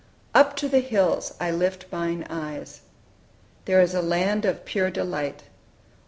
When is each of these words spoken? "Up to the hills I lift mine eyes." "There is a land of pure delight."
"Up 0.33 0.55
to 0.55 0.67
the 0.67 0.79
hills 0.79 1.35
I 1.39 1.51
lift 1.51 1.85
mine 1.91 2.25
eyes." 2.27 2.81
"There 3.65 3.79
is 3.81 3.93
a 3.93 4.01
land 4.01 4.45
of 4.45 4.65
pure 4.65 4.89
delight." 4.89 5.43